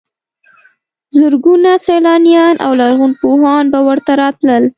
[1.17, 4.63] زرګونه سیلانیان او لرغونپوهان به ورته راتلل.